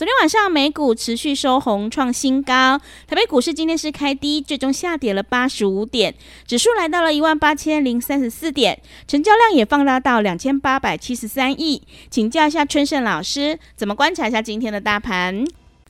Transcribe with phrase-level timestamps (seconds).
[0.00, 6.14] 昨天晚上美股持续收红创新高，台北股市今天是开低，最终下跌了八十五点，
[6.46, 11.82] 指数来到了一万八千零三十四点，成交量也放大到两千八百七十三亿。
[12.08, 15.44] 请教一下春盛老师，怎么观察一下今天的大盘？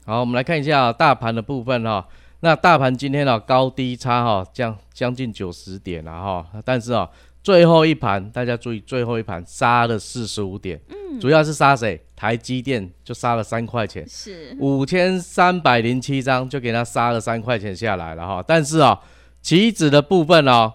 [0.05, 2.05] 好，我们来看一下大盘的部分哈。
[2.41, 7.09] 那大盘今天的高低差哈，将将近九十点了哈，但是啊。
[7.43, 11.99] 最后一盘，大家注意，最后一盘杀了四十五点，嗯，主要是杀谁？
[12.15, 14.55] 台积电就杀了三块钱，是。
[14.59, 18.43] 五千三百零七张就给他杀了三块钱下来了哈。
[18.45, 18.99] 但是啊、哦，
[19.41, 20.71] 期指的部分哦，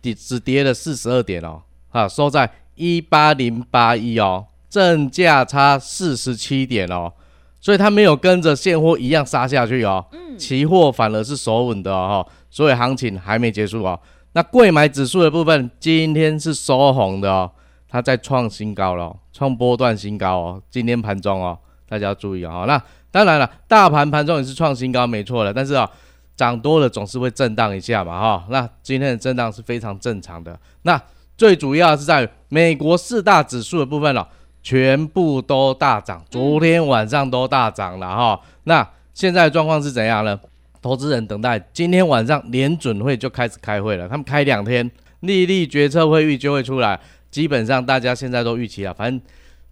[0.00, 7.12] 跌只跌了四十二点哦，啊，收在一八零八一哦，正价差四十七点哦，
[7.60, 13.98] 所以它没有跟着现货一样杀下去哦，嗯，期货反而是守稳的哦，所以行情还没结束哦。
[14.34, 17.50] 那贵买指数的部分，今天是收红的哦，
[17.88, 20.62] 它在创新高了，创波段新高哦。
[20.68, 21.56] 今天盘中哦，
[21.88, 22.64] 大家要注意哦。
[22.66, 22.80] 那
[23.12, 25.54] 当然了，大盘盘中也是创新高，没错的。
[25.54, 25.90] 但是啊、哦，
[26.34, 30.58] 涨多了总是会震荡一下嘛，哈、那今天的震荡是非常正常的。
[30.82, 31.00] 那
[31.38, 34.26] 最主要是在美国四大指数的部分哦，
[34.64, 40.36] 全部都大涨，昨天晚上都大涨了哈、那现在的状况是怎样呢？
[40.84, 44.88] 投资人等待今天晚上联准会就开始开会了，他们开两天，
[45.20, 47.00] 利率决策会议就会出来。
[47.30, 49.18] 基本上大家现在都预期了，反正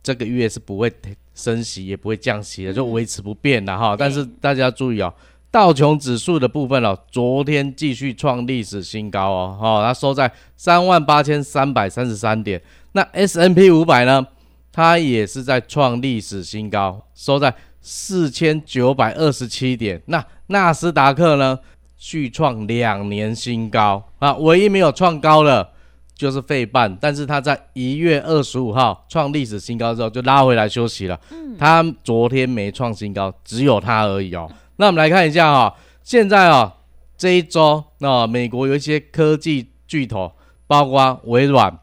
[0.03, 0.91] 这个月是不会
[1.34, 3.95] 升息，也不会降息的，就维持不变了哈。
[3.95, 5.12] 但是大家要注意哦，
[5.50, 12.59] 道琼指数的部分哦，昨天继续创历史新高哦，哈，它收在三万八千三百三十三点。
[12.93, 14.27] 那 S&P 五百呢，
[14.73, 20.00] 它也是在创历史新高，收在四千九百二十七点。
[20.06, 21.59] 那纳斯达克呢，
[21.97, 25.69] 续创两年新高啊，唯一没有创高的，
[26.15, 31.20] 就是费半，但是它在一月二十五号创历史新高之后就拉回来休息了。
[31.31, 34.50] 嗯，它昨天没创新高，只有它而已哦。
[34.76, 36.72] 那我们来看一下哈、哦，现在啊、哦、
[37.16, 40.32] 这一周，那、哦、美国有一些科技巨头，
[40.66, 41.78] 包括微软、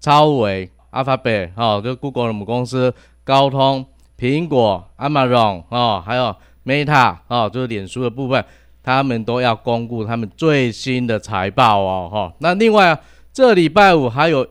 [0.00, 3.86] 超微、Alphabet 哦，就 Google 的母公司，高通、
[4.20, 6.36] 苹果、Amazon 哦，还有。
[6.62, 8.44] Meta 哦，就是脸书的部分，
[8.82, 12.32] 他们都要公布他们最新的财报哦，哈、哦。
[12.40, 13.00] 那另外啊，
[13.32, 14.46] 这礼拜五还有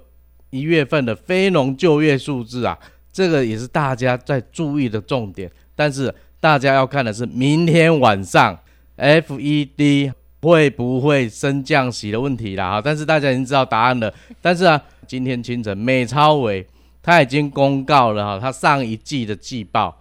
[0.50, 2.78] 一月份的非农就业数字啊，
[3.13, 5.50] 这个也是大家在注意的重点。
[5.75, 8.58] 但是大家要看的是明天晚上
[8.97, 12.81] FED 会不会升降息的问题啦，哈。
[12.84, 14.12] 但是大家已经知道答案了。
[14.41, 16.66] 但是啊，今天清晨美超微
[17.01, 19.97] 他已经公告了哈，他上一季的季报。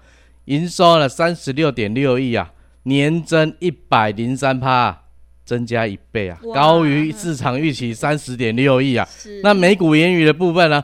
[0.47, 2.51] 营收了三十六点六亿啊，
[2.85, 5.05] 年增一百零三趴，
[5.45, 9.07] 增加一倍啊，高于市场预期三十点六亿啊。
[9.43, 10.83] 那每股盈余的部分呢，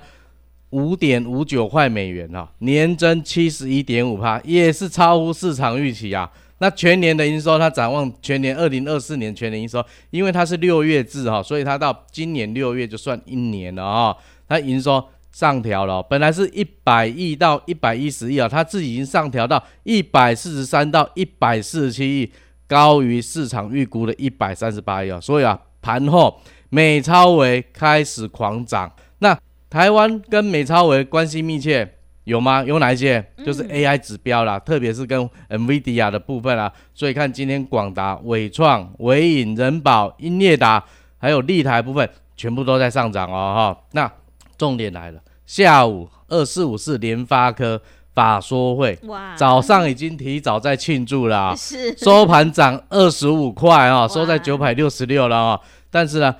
[0.69, 6.31] 五点五九块美元啊，年增七十一点五趴，也是超乎市场预期啊。
[6.58, 14.14] 那全年的营收，它展望全年二零二四年全年营收，因为它是六月制哈，所以它到今年六月就算一年了啊。
[14.46, 15.02] 它营收。
[15.34, 22.33] 上调了，本来是一百亿到一百一十亿啊，它自己已经上调到一百四十三到一百四十七亿，
[22.69, 28.89] 高于市场预估的一百三十八亿啊，所以啊，盘后美超维开始狂涨。
[29.19, 29.37] 那
[29.69, 32.62] 台湾跟美超维关系密切有吗？
[32.62, 33.25] 有哪一些？
[33.44, 36.73] 就是 AI 指标啦，嗯、特别是跟 NVIDIA 的部分啊。
[36.94, 40.85] 所以看今天广达、伟创、伟影、人保、英业达
[41.19, 43.85] 还有立台部分，全部都在上涨哦，哈。
[43.91, 44.08] 那
[44.56, 47.81] 重点来了，下午二四五四联发科
[48.14, 55.61] 法说会，哇，早上已经提早在庆祝了啊， 是收盘涨二十五块啊，收在九百六十六了啊。
[55.91, 56.35] 但是呢，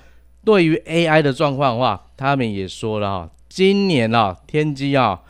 [0.45, 5.21] 对于 AI 的状况的话，他们也说了啊，今年啊，天玑啊，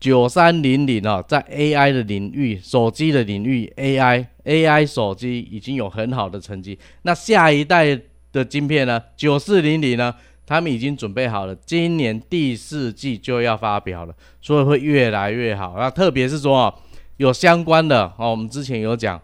[0.00, 6.78] 九三零零啊，在 AI 的领域，手机的领域，AI AI 手机已经有很好的成绩。
[7.02, 7.98] 那下一代
[8.32, 10.14] 的晶片呢，九四零零呢？
[10.46, 15.74] 他们已经准备好了，今年第四季就要发表了，所以会越来越好。
[15.78, 16.72] 那特别是说
[17.16, 19.20] 有相关的哦，我们之前有讲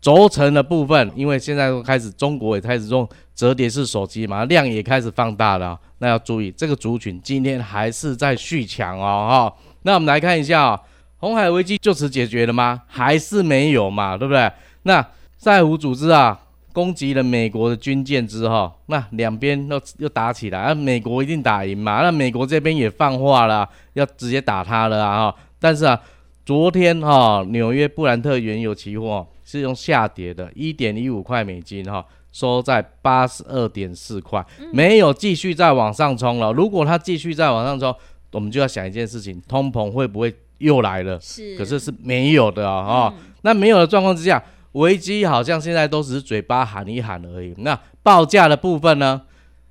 [0.00, 9.62] 轴承的部分，因为现在都开始中国也开始用折叠式手机嘛，量也开始放大了，那要注意这个族群今天还是在续强哦哈。
[9.82, 10.80] 那我们来看一下啊，
[11.18, 12.82] 红海危机就此解决了吗？
[12.86, 14.50] 还是没有嘛，对不对？
[14.84, 16.38] 那赛胡组织啊。
[16.72, 22.02] 攻击了美国的军舰之后，那两边又又打起来，啊，美国一定打赢嘛？
[22.02, 25.34] 那美国这边也放话了，要直接打他了啊！
[25.60, 26.00] 但是啊，
[26.44, 36.52] 昨天哈，纽约布兰特原油期货是用下跌的，一点一五块美金哈，收在八十二点四块，没有继续再往上冲了。
[36.52, 37.94] 如果它继续再往上冲，
[38.32, 41.20] 我们就要想一件事情，通膨会不会又来了？
[41.20, 43.12] 是，可是是没有的啊！
[43.14, 44.42] 嗯、那没有的状况之下。
[44.72, 47.54] 危机好像现在都只是嘴巴喊一喊而已。
[47.58, 49.22] 那报价的部分呢？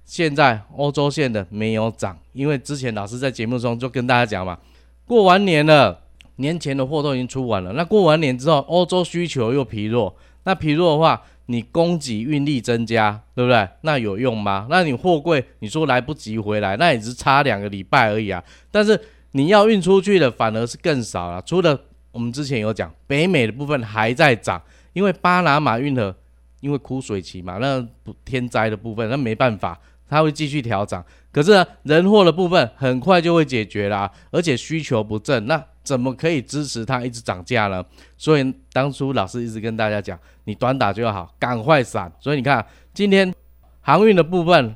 [0.03, 4.57] 现在欧洲线的没有涨，因为之前老师在节目中就跟大家讲嘛，
[5.05, 6.01] 过完年了，
[6.35, 7.71] 年前的货都已经出完了。
[7.73, 10.13] 那过完年之后，欧洲需求又疲弱，
[10.43, 13.65] 那疲弱的话，你供给运力增加，对不对？
[13.81, 14.67] 那有用吗？
[14.69, 18.43] 那你货柜你说来不及回来，那也是差两个礼拜而已啊。
[18.69, 18.99] 但是
[19.31, 21.41] 你要运出去的反而是更少了。
[21.43, 21.79] 除了
[22.11, 24.61] 我们之前有讲，北美的部分还在涨。
[24.93, 26.15] 因为巴拿马运河
[26.59, 27.85] 因为枯水期嘛，那
[28.23, 31.03] 天灾的部分那没办法，它会继续调涨。
[31.31, 37.83] 可是呢，人货的部分很快就会解决啦，而且需求不振，那怎么可以支持它一直涨价呢？
[38.17, 42.11] 所以当初老师一直跟大家讲，你短打就好，赶快闪。
[42.19, 42.63] 所以你看
[42.93, 43.33] 今天
[43.79, 44.75] 航运的部分，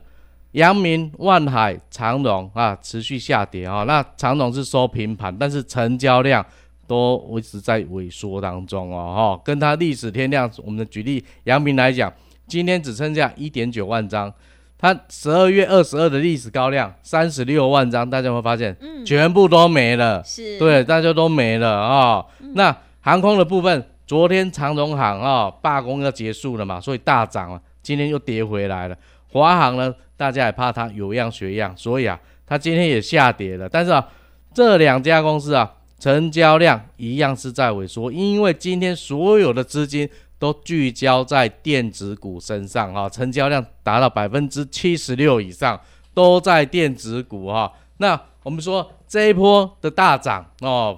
[0.53, 6.44] 阳明、万海、长荣啊持续下跌啊，那长荣是收平盘，但是成交量。
[6.87, 12.11] 都一直在萎缩当中哦，哈，跟它历史天量，我们举例阳明来讲，
[12.47, 14.31] 今天只剩下一点九万张，
[14.77, 22.51] 它十二月二十二的历史高量三十六万张，大家会发现，嗯，全部都没了，是，对，大家都没了啊、哦嗯。
[22.55, 28.95] 那航空的部分，昨天长荣航啊罢工要结束了嘛，所以大涨了，今天又跌回来了。
[29.31, 33.67] 华航呢，大家也怕它有样学样，所以啊，它今天也下跌了。
[33.67, 34.07] 但是啊，
[34.53, 35.71] 这两家公司啊。
[36.06, 40.07] 成交量一样是在萎缩，因为今天所有的资金
[40.38, 45.81] 都聚焦在电子股身上啊，成交量达到百分之七十六以上
[46.13, 47.74] 都在电子股哈。
[47.98, 50.96] 那我们说这一波的大涨哦，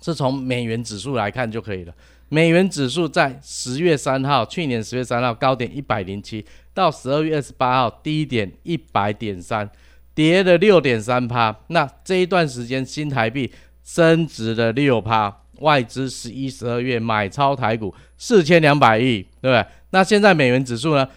[0.00, 1.92] 是从美元指数来看就可以了。
[2.28, 9.68] 美元指数在十月三号，去年十月三号高点一百零七，到十二月二十八号低点一百点三，
[10.14, 11.56] 跌了六点三趴。
[11.66, 13.50] 那这一段时间新台币。
[13.88, 19.64] 升值了六趴，外资十一、十二月买超台股四千两百亿，对不对？
[19.90, 21.08] 那现在美元指数呢，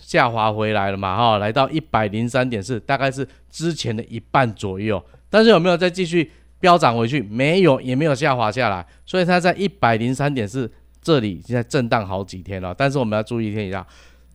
[0.00, 5.00] 下滑回来了嘛，哈，来到一百零三点四，大概是之前的一半左右。
[5.30, 6.28] 但是有没有再继续
[6.58, 7.22] 飙涨回去？
[7.22, 10.68] 没有，也没有下滑下来，所以它在一百零三点四
[11.00, 12.74] 这里现在震荡好几天了。
[12.76, 13.86] 但是我们要注意听一下，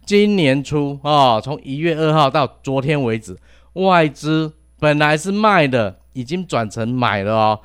[0.06, 3.38] 今年初啊，从一月二号到昨天为止，
[3.74, 7.60] 外资本来是卖的，已经转成买了哦。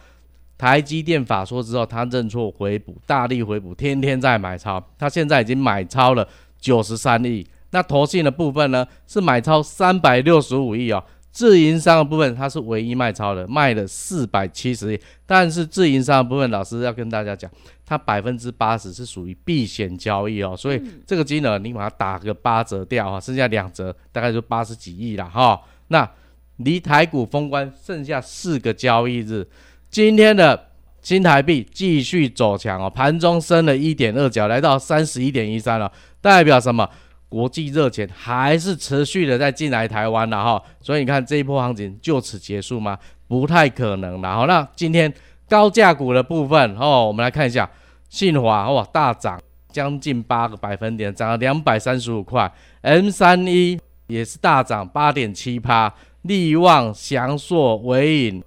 [0.59, 4.85] 台积电法说之后，他认错回补，大力回补，天天在买超。
[4.99, 6.29] 他现在已经买超了
[6.59, 7.47] 九十三亿。
[7.71, 11.05] 那投信的部分呢，是买超三百六十五亿哦。
[11.31, 15.01] 自营商的部分，它是唯一卖超的，卖了四百七十亿。
[15.25, 17.49] 但是自营商的部分，老师要跟大家讲，
[17.87, 20.57] 它百分之八十是属于避险交易哦。
[20.57, 25.61] 所以这个金额你把它打个八折掉啊，剩下两折，大概就八十几亿了哈。
[25.89, 26.11] 那
[26.57, 29.47] 离台股封关剩下四个交易日。
[29.91, 30.69] 今天的
[31.01, 35.91] 新台币继续走强哦，盘中升了一点二角，来到三十一点一三了，
[36.21, 36.89] 代表什么？
[37.31, 42.99] 国际热钱还是持续的在进来台湾了哈，所以你看这一波行情就此结束吗？
[43.27, 44.23] 不太可能。
[44.23, 45.13] 然后那今天
[45.47, 47.69] 高价股的部分哦，我们来看一下，
[48.09, 49.39] 信华哇大涨
[49.71, 58.43] 将近八个百分点，涨了两百三十五块，M 三一也是大涨八点七趴，力旺、祥硕、纬颖。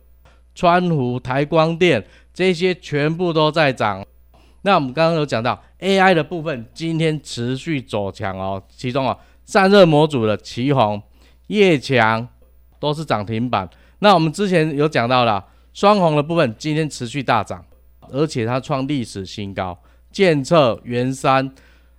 [0.61, 4.05] 川湖、台光电这些全部都在涨。
[4.61, 8.61] 那我们刚刚有讲到 AI 的部分，今天持续走强哦。
[8.69, 11.01] 其中啊，散热模组的奇鋐、
[11.47, 12.27] 业强
[12.79, 13.67] 都是涨停板。
[13.97, 17.65] 那我们之前有讲到了双红的部分，今天持续大涨，
[18.11, 19.75] 而且它创历史新高。
[20.11, 21.51] 健策、元山、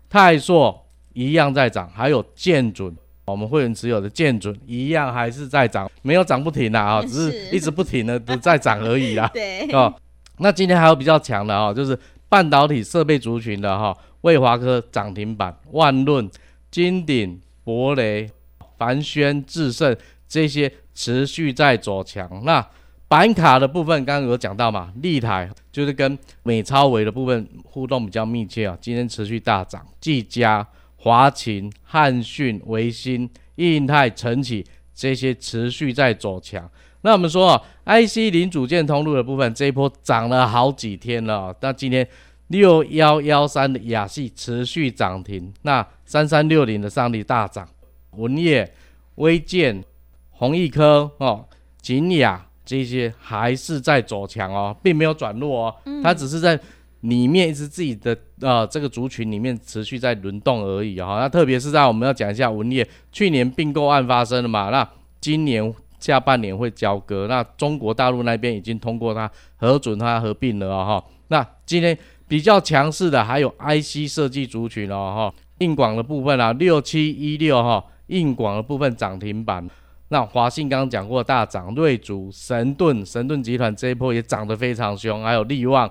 [0.09, 2.97] 泰硕一样在涨，还有建准。
[3.25, 9.31] 我们会员持有的建准一样还是在涨，没有涨不停啊，只是一直不停的都 在涨而已啦。
[9.33, 9.93] 对哦，
[10.39, 11.99] 那今天还有比较强的啊，就是
[12.29, 16.29] 半导体设备族群的哈，卫华科涨停板，万润、
[16.71, 18.29] 金鼎、博雷、
[18.77, 22.29] 凡轩、智胜这些持续在走强。
[22.45, 22.67] 那
[23.07, 30.67] 板卡的部分刚刚有讲到嘛，立台就是跟美超维的部分互动比较密切啊，今天持续大涨，技嘉、
[31.03, 36.71] 华勤、汉讯、维新、印泰、晨起这些持续在走强。
[37.01, 42.07] 那我们说啊，IC 零组件通路的部分这一波涨了好几天了，那今天
[42.47, 47.69] 六幺幺三的亚细持续涨停，那三三六零的上力大涨，
[48.13, 48.73] 文业、
[49.17, 49.83] 微建、
[50.31, 51.45] 弘毅科哦、
[51.81, 56.57] 景雅这些还是在走强哦，并没有转弱哦，它只是在
[57.03, 64.89] 里面一直自己的呃这个族群里面持续在轮动而已哈、那特别是在我们要讲一下文业，去年并购案发生了嘛，那
[65.21, 65.73] 今年。
[66.03, 71.05] 下半年会交割，那中国大陆那边已经通过它核准它合并了哈、哦。
[71.29, 79.65] 那今天比较强势的还有 IC 设计族群哦哈，硬广的部分啊，六七一六哈，硬广的部分涨停板。
[80.09, 85.89] 那华信刚刚讲过大涨，瑞筑、神盾、神盾集团这一波也涨得非常凶，还有力旺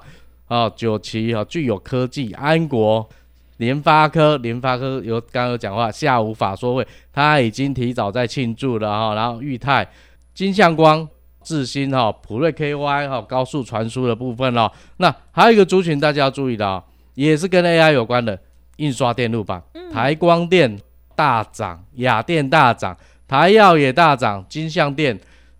[0.51, 3.07] 啊，九旗啊，具有科技、安国。
[3.55, 9.13] 联发科，联发科有刚刚有讲话，下午法说会，他已经提早在庆祝了哈。
[9.13, 9.87] 然后裕泰、
[10.33, 11.07] 金相光、
[11.41, 14.69] 智新哈、普瑞 KY 哈，高速传输的部分哦。
[14.97, 18.37] 那还有一个族群大家要注意的啊，也是跟 AI 有关的，
[18.77, 20.77] 印刷电路板，台光电
[21.15, 25.17] 大涨，亚电大涨，台药也大涨，金像电、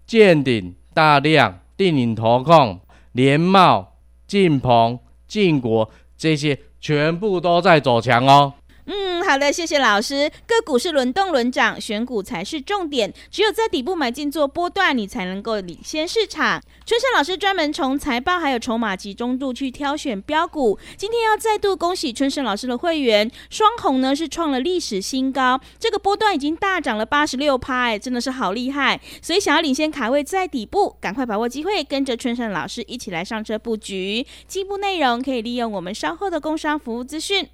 [0.08, 2.80] 建鼎、大量、电影投控、
[3.12, 3.91] 联茂、
[4.32, 4.98] 晋鹏、
[5.28, 6.58] 晋国这些。
[6.82, 8.54] 全部都在走强哦。
[8.86, 10.30] 嗯，好的，谢谢老师。
[10.48, 13.14] 个股是轮动轮涨，选股才是重点。
[13.30, 16.62] 只有在底部买进做波段，你才能够领先市场。
[16.86, 20.78] 春盛老师专门从财报还有筹码集中度去挑选标股。
[20.98, 29.00] 今天要再度恭喜春盛老师的会员，双红呢是创了历史新高，这个波段已经大涨了八十六趴，哎，真的是好厉害。
[29.22, 34.26] 所以想要领先卡位在底部，赶快把握机会，跟着春盛老师一起来上车布局。
[34.48, 37.48] 进一步内容可以利用我们稍后的工商服务资讯。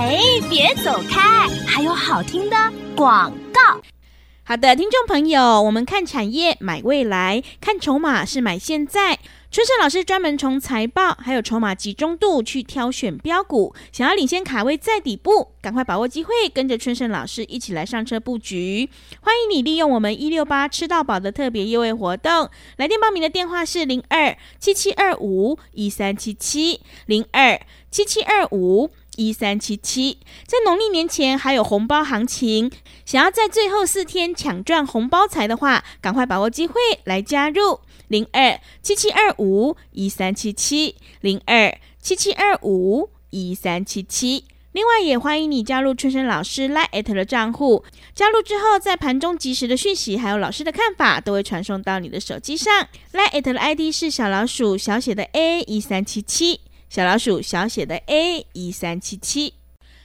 [0.00, 1.48] 嘿，别走开！
[1.66, 2.56] 还有好听的
[2.94, 3.60] 广告。
[4.44, 9.18] 好的，听众朋友，我们看产业买未来，看筹码是买现在。
[9.50, 18.88] 春盛老师专门从财报还有筹码集中度去挑选标股，想要领先卡位在底部，赶快把握机会，跟着春盛老师一起来上车布局。
[19.22, 28.90] 欢迎你利用我们一六八吃到饱的特别优惠活动，来电报名的电话是零二七七二五一三七七零二七七二五。
[29.18, 32.70] 一三七七，在农历年前还有红包行情，
[33.04, 44.44] 想要在最后四天抢赚红包财的话，赶快把握机会来加入零二七七二五一三七七零二七七二五一三七七。
[44.70, 47.82] 另外也欢迎你加入春生老师 LINE@ 的账户，
[48.14, 52.86] 加入之后在盘中及时的讯息还有老师的看法都会传送到你的手机上。
[53.12, 56.60] LINE@ 的 ID 是小老鼠小写的 A 一三七七。
[56.88, 59.52] 小老鼠小写的 A 一三七七，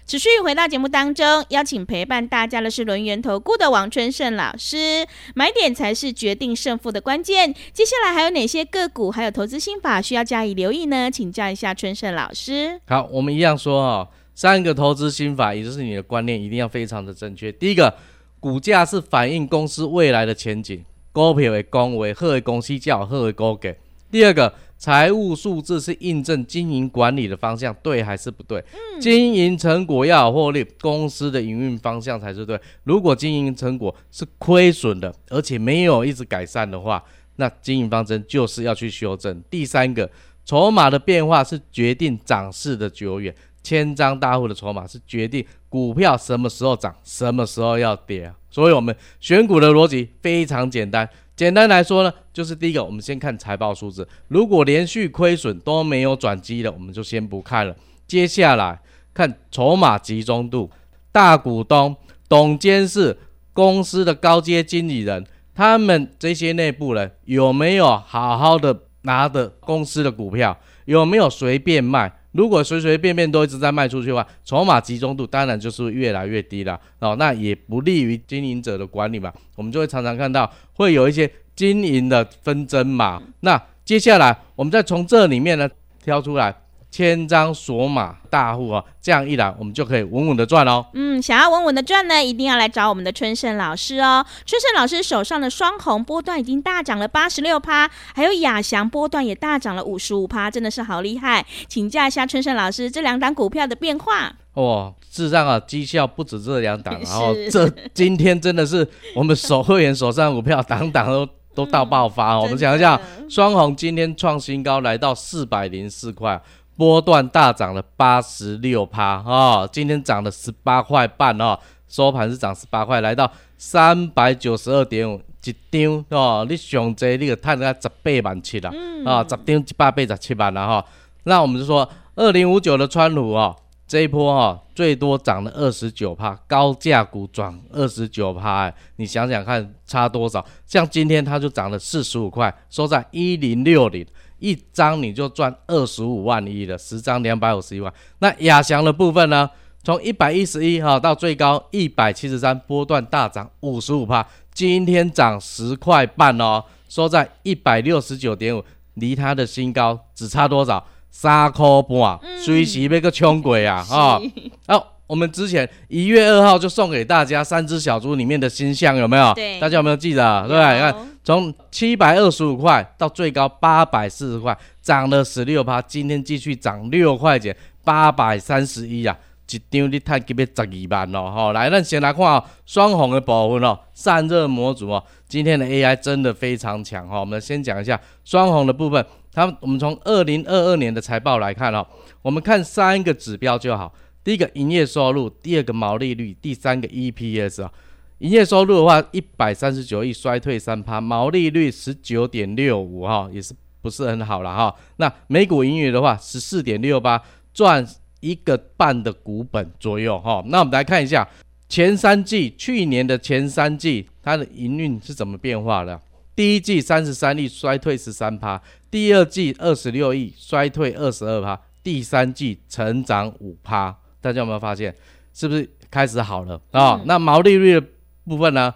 [0.05, 5.07] 持续回到节目当中，邀请陪伴大家的是轮圆投顾的王春盛老师。
[5.33, 7.53] 买点才是决定胜负的关键。
[7.71, 11.09] 接下来还有哪些个股，还有投资心法需要加以留意呢？
[11.09, 12.81] 请教一下春盛老师。
[12.87, 17.49] 好，我们一样说哦，三个投资心法，也就是你的观念一定要非常的正确。
[17.49, 17.95] 第一个，
[18.41, 23.73] 股价是反映公司未来的前景，股票为公为好的公司叫好的股价。
[24.11, 24.53] 第二个。
[24.83, 28.59] 财务数字是印证经营管理的方向对还是不对？
[28.73, 32.59] 嗯、经营成果要有获利，公司的营运方向才是对。
[32.83, 37.01] 如果经营成果是亏损的，而且没有一直改善的话，
[37.37, 39.41] 那经营方针就是要去修正。
[39.49, 40.09] 第三个，
[40.43, 48.29] 筹码的变化是决定涨势的久远，千张大户的筹码是决定股票什么时候涨，什么时候要跌。
[48.49, 51.09] 所以，我们选股的逻辑非常简单。
[51.35, 57.75] 简单来说呢，就是第一个，我们先看财报数字，如果连续亏损都没有转机了，我们就先不看了。
[58.05, 58.79] 接下来
[59.13, 60.69] 看筹码集中度，
[61.11, 61.95] 大股东、
[62.29, 63.17] 董监事、
[63.51, 65.25] 公司的高阶经理人，
[65.55, 72.19] 他们这些内部人有没有好好的拿的公司的股票，有没有随便卖？
[72.33, 79.31] 如果随随便便都一直在卖出去的话，筹码集中度当然就是越来越低了哦，那也不利于经营者的管理嘛。
[79.55, 83.21] 我们就会常常看到会有一些经营的纷争嘛。
[83.39, 85.69] 那接下来我们再从这里面呢
[86.03, 86.62] 挑出来。
[86.93, 90.85] 千张锁码大户啊，这样一来，我们就可以稳稳的赚哦。
[90.93, 94.23] 嗯，想要稳稳的赚呢，一定要来找我们的春盛老师哦。
[94.45, 101.43] 春盛老师手上的双红波段已经大涨了八十六趴，还有亚翔波段也大涨了五十五趴，真的是好厉害。
[101.67, 104.31] 请教一下春盛老师，这两档股票的变化。
[104.53, 112.41] 哦，事实上啊，绩效不止这两档，然后 这今天真的是我们手会员手上股票，档档都都到爆发哦。
[112.45, 116.39] 我们讲一下，双红今天创新高，来到四百零四块，
[116.75, 128.71] 波段大涨了八十六趴啊，今天涨了十八块半哦，收盘是涨十八块，来到三百九十二点五一张哦，你上济你个赚了十八万七啦，
[129.05, 130.85] 啊，十张一百八十七万了哈。
[131.23, 133.55] 那我们就说二零五九的川鲁哦。
[133.85, 140.43] 这一波哈、哦，最多涨了二十九趴，高价股涨二十九趴，你想想看差多少？
[140.65, 144.03] 像今天它就涨了四十五块，收在一零六零，
[144.43, 147.91] 一张你就赚二十五万一了，十张两百五十一万。
[148.19, 149.49] 那亚翔的部分呢？
[149.85, 158.63] 从一百一十一哈到最高一百七十三，波段大涨五十五趴，今天涨十块半哦，收在一百六十九点五，
[158.95, 160.85] 离它的新高只差多少？
[161.09, 163.83] 三块半，随时要个冲鬼啊！
[163.83, 164.21] 哈，
[164.67, 169.31] 哦，我们之前一月二号就送给大家三只小猪里面的新象有没有？
[169.35, 170.47] 对，大家有没有记得？
[170.47, 179.15] 对，你看从七百二十五块到最高八百四十块，涨了十六趴，今天继续涨六块钱，八百三十一啊！
[179.51, 181.29] 一张你太给别十二万哦！
[181.29, 187.19] 好，来，那先来看哦，双红的部分哦，散热模组哦，今天的 AI 真的非常强哈。
[187.19, 189.05] 我们先讲一下双红的部分。
[189.31, 191.85] 它，我们从二零二二年的财报来看哦，
[192.23, 193.93] 我们看三个指标就好。
[194.23, 197.71] 第一个营业收入，第二个毛利率，第三个 EPS 啊。
[198.19, 204.73] 营业收入的话，一百三十九亿，衰退三趴，毛利率十九点六五哈，也是不是很好了哈。
[204.95, 207.21] 那每股盈余的话，十四点六八，
[207.53, 207.85] 赚
[208.21, 210.41] 一个半的股本左右哈。
[210.47, 211.27] 那我们来看一下
[211.67, 215.99] 前三季，去年的前三季它的营运是怎么变化的？
[216.33, 218.61] 第一季三十三亿，衰退十三趴。
[218.89, 224.95] 第二季二十六亿，衰退二十二趴，第三季成长五趴，大家有没有发现？
[225.33, 227.01] 是不是开始好了啊、哦？
[227.05, 227.87] 那毛利率的
[228.23, 228.73] 部分呢？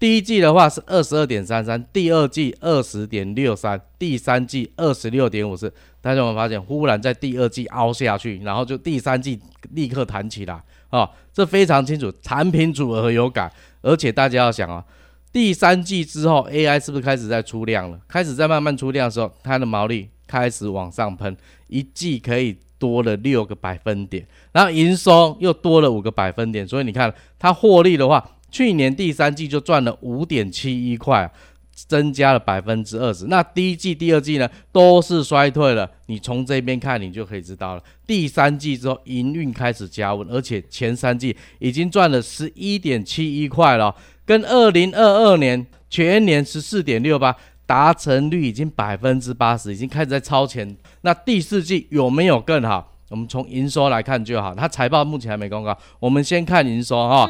[0.00, 5.72] 第一季的话是二十二点三三，第二季二十点六三，第三季二十六点五四。
[6.00, 6.60] 大家有没有发现？
[6.60, 11.10] 忽然在第二季凹下去，然后就第三季立刻弹起来啊、哦？
[11.32, 14.84] 这非常清楚，产品组合有感，而且大家要想啊。
[15.30, 18.00] 第三季之后，AI 是不是开始在出量了？
[18.08, 31.30] 开始在慢慢出量的时候，它的毛利开始往上喷，一季可以多了六个百分点，然后营收又多了五个百分点，所以你看它获利的话，去年第三季就赚了五点七一块，
[31.74, 33.26] 增加了百分之二十。
[33.26, 35.90] 那第一季、第二季呢，都是衰退了。
[36.06, 37.82] 你从这边看，你就可以知道了。
[38.06, 43.94] 第三季之后，营运开始加温，而且前三季已经赚了十一点七一块了。
[44.24, 47.34] 跟二零二二年全年十四点六八，
[47.68, 50.74] 达成率已经百分之八十，已经开始在超前。
[51.02, 52.94] 那第四季有没有更好？
[53.10, 54.54] 我们从营收来看就好。
[54.54, 57.28] 它财报目前还没公告，我们先看营收哈。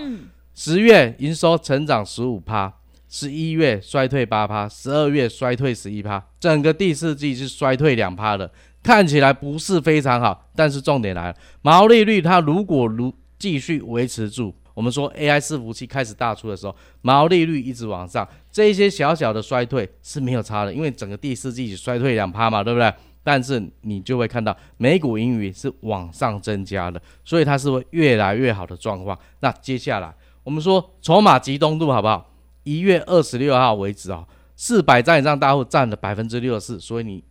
[0.55, 2.73] 十月营收成长十五趴，
[3.09, 8.49] 十一月衰退八趴，十二月衰退十一趴，整个第四季是衰退两趴的，
[8.81, 10.49] 看起来不是非常好。
[10.55, 14.55] 但是重点来了，毛利率它如果如继续维持住。
[14.75, 16.73] 我们说 AI 伺服器开始大出的时候，
[17.03, 18.25] 毛利率一直往上，
[18.59, 22.93] 这一些小小的衰退是没有差的，因为整个第四季衰退两趴嘛，对不对？
[23.23, 29.17] 但是你就会看到美股盈余是往上增加的，所以它是会越来越好的状况。
[29.39, 32.29] 那接下来我们说筹码集中度好不好？
[32.65, 37.23] 一月二十六号为止啊，四百张以上大户占了百分之六十四，所以你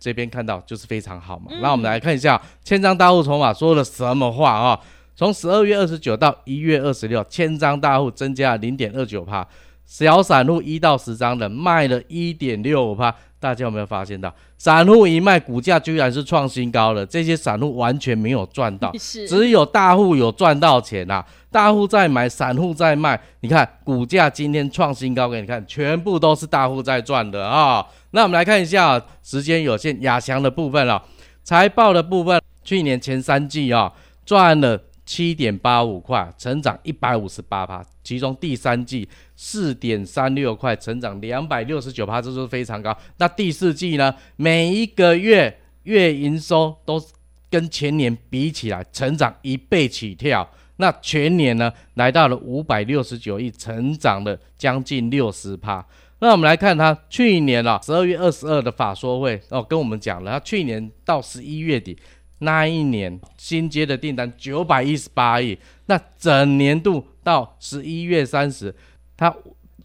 [0.00, 1.52] 这边看到就是非常好嘛。
[1.62, 4.80] 那我们来看一下千张大户筹码说了什么话啊？
[5.14, 9.46] 从十二月二十九到一月二十六，千张大户增加零点二九趴，
[9.88, 13.12] 小散户一到十张的卖了一点六五趴。
[13.40, 17.06] 大家有没有发现到，散户一卖，股价居然是创新高了？
[17.06, 21.24] 这些散户完全没有赚到， 只有大户有赚到钱啊！
[21.48, 23.18] 大户在买，散户在卖。
[23.40, 27.86] 你看股价今天创新高，给你看，全部都是大户在赚的啊！
[28.10, 31.00] 那我们来看一下，时间有限，亚翔的部分了，
[31.44, 33.92] 财报的部分，去年前三季啊
[34.26, 34.82] 赚了。
[35.08, 42.94] 七点八五块，成长一百五十八趴，其中第三季四点三六块，成长两百六十九趴，这是非常高。
[43.16, 44.14] 那第四季呢？
[44.36, 47.02] 每一个月月营收都
[47.48, 50.46] 跟前年比起来成长一倍起跳。
[50.76, 55.84] 那全年呢，来到了五百六十九亿，成长了将近六十趴。
[56.20, 61.96] 那我们来看它去年啊，十二月二十二的法说会哦，跟我们讲了，它去年到十一月底。
[62.38, 68.74] 那一年新接的订单九百一十八亿，那整年度到十一月三十，
[69.16, 69.34] 它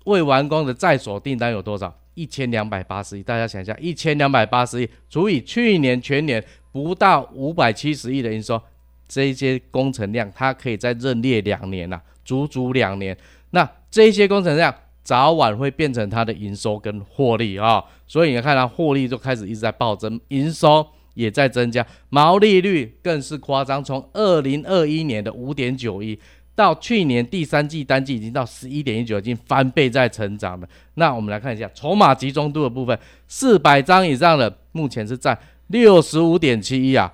[0.06, 1.94] 未完工的在手订单有多少？
[2.14, 3.24] 一千两百八十亿。
[3.24, 8.62] 大家想一下，一千两百八十亿除以去年全年不到五百七十亿的营收，
[9.08, 13.18] 这些工程量，它可以再认列两年呐、足足两年。
[13.50, 26.20] 那这些工程量早晚会变成它的营收跟获利啊、所以你看它获利就开始一直在暴增，营收也在增加，毛利率更是夸张，从二零二一年的五点九一。
[26.56, 30.70] 到去年第三季单季已经到十一点一九，已经翻倍在成长了。
[30.94, 32.96] 那我们来看一下筹码集中度的部分，
[33.28, 35.36] 四百张以上的目前是在
[35.70, 37.12] 六十五点七一啊，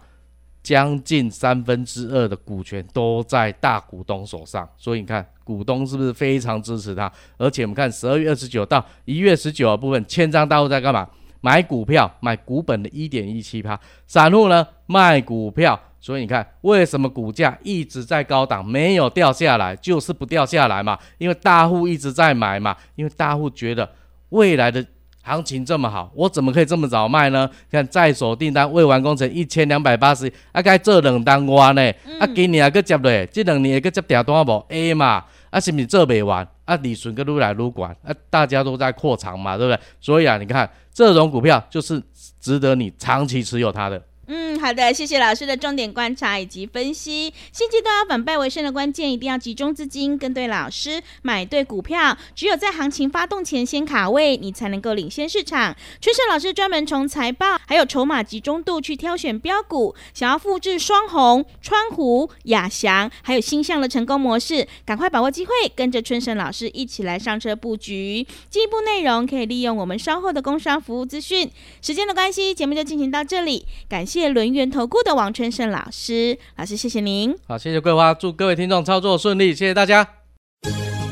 [0.62, 4.68] 将近三分之二的股权都在大股东手上。
[4.76, 7.10] 所以你看股东是不是非常支持他？
[7.38, 11.08] 而且我们看十二月二十九到一月十九的部分，千张大户在干嘛？
[11.42, 15.80] 买股票，买股本的一点一七趴，散户呢卖股票。
[16.02, 20.98] 所以你看，为什么股价一直在高档，没有掉下来，就是不掉下来嘛？
[21.18, 22.74] 因为大户一直在买嘛。
[22.96, 23.90] 因为大户觉得
[24.30, 24.86] 未来的
[25.22, 27.50] 行情这么好，我怎么可以这么早卖呢？
[27.70, 31.92] 看在手订单未完工程一千两百八十，啊，该做两单完呢？
[32.18, 35.26] 啊，今年还个接嘞，这两年还个接订单无 A 嘛？
[35.50, 36.48] 啊，是不是做不完？
[36.66, 39.80] 啊，利润个愈来撸管，啊，大家都在扩仓嘛，对不对？
[40.00, 42.02] 所以啊，你看这种股票就是
[42.40, 44.02] 值得你长期持有它的。
[44.32, 47.34] 嗯，好的，谢谢老师的重点观察以及分析。
[47.52, 52.16] 现阶段要反败为胜的关键，一定要集中资金，跟对老师，买对股票。
[52.36, 55.76] 只有在行情发动前先卡位，你才能够领先市场。
[56.00, 68.28] 春盛老师专门从财报还有筹码集中度去挑选标股，想要复制双红、川湖、亚翔还有星象的成功模式，赶快把握机会，跟着春盛老师一起来上车布局。
[68.48, 71.50] 进一步内容可以利用我们稍后的工商服务资讯。
[71.82, 74.19] 时间的关系，节目就进行到这里，感谢。
[74.20, 77.34] 谢轮源投顾的王春胜老师，老师谢谢您。
[77.48, 80.06] 好，谢谢桂花，祝各位听众操作顺利，谢谢大家。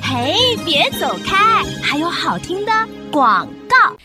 [0.01, 0.33] 嘿，
[0.65, 2.71] 别走开，还有好听的
[3.09, 3.95] 广告。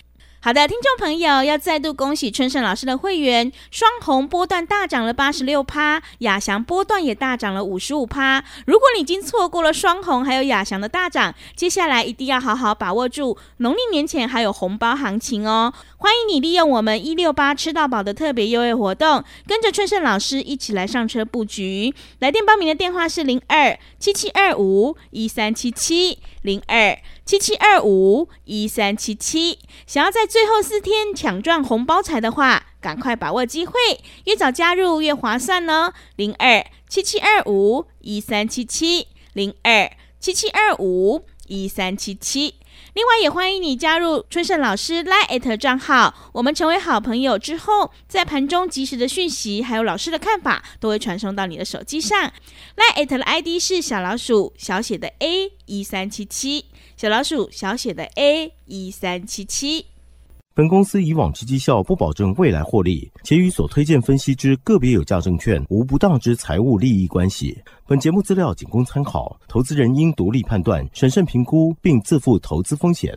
[0.44, 8.42] 好的，听众朋友，要再度恭喜春盛老师的会员，双红波段大涨了八十六趴，亚翔波段也大涨了五十五趴。
[8.66, 15.72] 如果你已经错过了双红还有亚翔的大涨，接下来一定要好好把握住，农历年前还有红包行情哦。
[15.98, 21.94] 欢迎你利用我们一六八吃到饱的特别优惠活动，跟着春盛老师一起来上车布局。
[22.18, 29.58] 来电报名的电话是零二七七二五一三七七零二七七二五一三七七。
[29.86, 33.72] 想要在最后四天抢赚红包财的话，赶快把握机会，
[34.24, 35.92] 越早加入越划算哦。
[36.16, 42.56] 零二七七二五一三七七零二七七二五一三七七。
[42.94, 46.30] 另外，也欢迎你加入春盛老师 Line@ 账号。
[46.32, 52.30] 我们成为好朋友之后，在盘中及时的讯息，还有老师的看法，都会传送到你的手机上。
[52.76, 56.66] Line@ 的 ID 是小老鼠小写的 A 一三七七，
[57.02, 59.84] 小老鼠小写的 A 一三七七。
[60.54, 67.60] 本公司以往之绩效不保证未来获利，且与所推荐分析之个别有价证券无不当之财务利益关系。
[67.88, 73.12] 本节目资料仅供参考，投资人应独立判断、审慎评估，并自负投资风险。